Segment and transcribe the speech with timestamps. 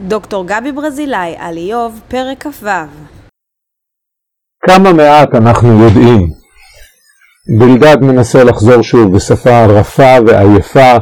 [0.00, 2.66] דוקטור גבי ברזילי על איוב, פרק כ"ו
[4.66, 6.26] כמה מעט אנחנו יודעים.
[7.58, 10.96] בלדד מנסה לחזור שוב בשפה רפה ועייפה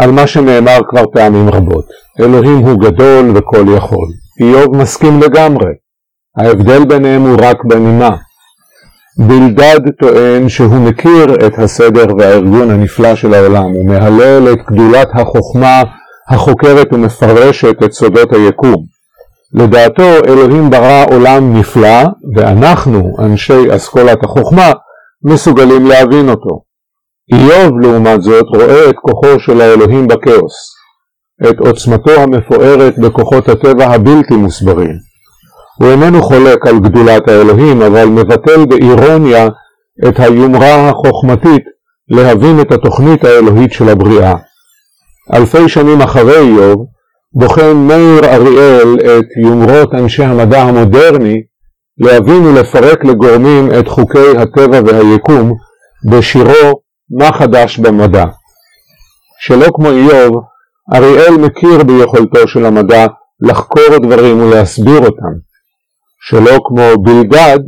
[0.00, 1.84] על מה שנאמר כבר פעמים רבות.
[2.20, 4.08] אלוהים הוא גדול וכל יכול.
[4.40, 5.72] איוב מסכים לגמרי.
[6.38, 8.16] ההבדל ביניהם הוא רק בנימה.
[9.18, 15.82] בלדד טוען שהוא מכיר את הסדר והארגון הנפלא של העולם, הוא מהלל את גדולת החוכמה
[16.30, 18.84] החוקרת ומפרשת את סודות היקום.
[19.54, 22.02] לדעתו אלוהים ברא עולם נפלא,
[22.36, 24.72] ואנחנו, אנשי אסכולת החוכמה,
[25.24, 26.60] מסוגלים להבין אותו.
[27.32, 30.54] איוב, לעומת זאת, רואה את כוחו של האלוהים בכאוס,
[31.50, 35.10] את עוצמתו המפוארת בכוחות הטבע הבלתי מוסברים.
[35.80, 39.48] הוא איננו חולק על גדולת האלוהים, אבל מבטל באירוניה
[40.08, 41.62] את היומרה החוכמתית
[42.08, 44.34] להבין את התוכנית האלוהית של הבריאה.
[45.34, 46.86] אלפי שנים אחרי איוב,
[47.32, 51.42] בוחן מאיר אריאל את יומרות אנשי המדע המודרני
[51.98, 55.52] להבין ולפרק לגורמים את חוקי הטבע והיקום
[56.10, 56.80] בשירו
[57.18, 58.24] "מה חדש במדע".
[59.40, 60.32] שלא כמו איוב,
[60.94, 63.06] אריאל מכיר ביכולתו של המדע
[63.40, 65.50] לחקור דברים ולהסביר אותם.
[66.28, 67.58] שלא כמו בלדד,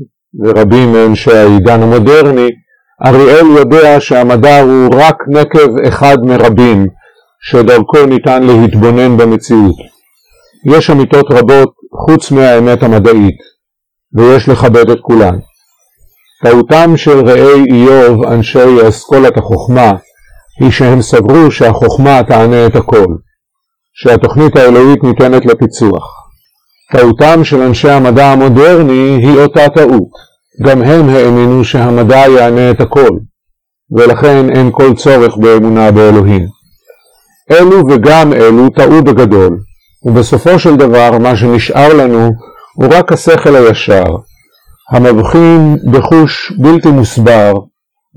[0.45, 2.49] ורבים מאנשי העידן המודרני,
[3.07, 6.87] אריאל יודע שהמדע הוא רק נקב אחד מרבים,
[7.43, 9.77] שדרכו ניתן להתבונן במציאות.
[10.67, 11.73] יש אמיתות רבות
[12.07, 13.37] חוץ מהאמת המדעית,
[14.15, 15.39] ויש לכבד את כולן.
[16.45, 19.93] טעותם של רעי איוב, אנשי אסכולת החוכמה,
[20.61, 23.07] היא שהם סברו שהחוכמה תענה את הכל,
[23.95, 26.05] שהתוכנית האלוהית ניתנת לפיצוח.
[26.93, 30.33] טעותם של אנשי המדע המודרני היא אותה טעות.
[30.67, 33.11] גם הם האמינו שהמדע יענה את הכל,
[33.97, 36.62] ולכן אין כל צורך באמונה באלוהים.
[37.53, 39.59] אלו וגם אלו טעו בגדול,
[40.07, 42.31] ובסופו של דבר מה שנשאר לנו
[42.75, 44.05] הוא רק השכל הישר,
[44.93, 47.53] המבחין בחוש בלתי מוסבר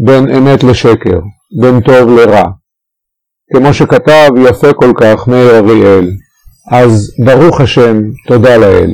[0.06, 1.20] בין אמת לשקר,
[1.62, 2.44] בין טוב לרע.
[3.56, 6.08] כמו שכתב יפה כל כך מאיר אריאל,
[6.72, 8.92] אז ברוך השם, תודה לאל.